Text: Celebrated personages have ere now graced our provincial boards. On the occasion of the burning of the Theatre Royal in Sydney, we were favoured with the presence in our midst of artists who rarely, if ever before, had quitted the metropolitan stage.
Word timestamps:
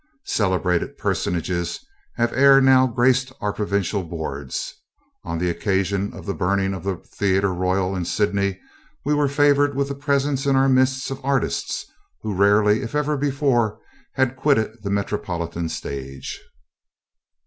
Celebrated 0.33 0.97
personages 0.97 1.79
have 2.15 2.33
ere 2.33 2.59
now 2.59 2.87
graced 2.87 3.31
our 3.39 3.53
provincial 3.53 4.03
boards. 4.03 4.73
On 5.23 5.37
the 5.37 5.47
occasion 5.47 6.11
of 6.15 6.25
the 6.25 6.33
burning 6.33 6.73
of 6.73 6.83
the 6.83 6.95
Theatre 6.95 7.53
Royal 7.53 7.95
in 7.95 8.05
Sydney, 8.05 8.59
we 9.05 9.13
were 9.13 9.27
favoured 9.27 9.75
with 9.75 9.89
the 9.89 9.93
presence 9.93 10.47
in 10.47 10.55
our 10.55 10.67
midst 10.67 11.11
of 11.11 11.23
artists 11.23 11.85
who 12.23 12.33
rarely, 12.33 12.81
if 12.81 12.95
ever 12.95 13.15
before, 13.15 13.79
had 14.13 14.35
quitted 14.35 14.81
the 14.81 14.89
metropolitan 14.89 15.69
stage. 15.69 16.41